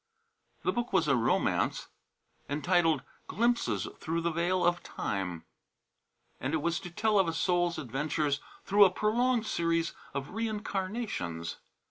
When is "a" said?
1.07-1.15, 7.27-7.33, 8.83-8.89